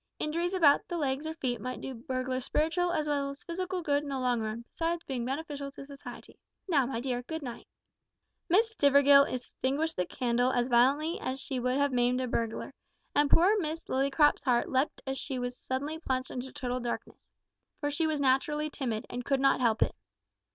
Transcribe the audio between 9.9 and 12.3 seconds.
the candle as violently as she would have maimed a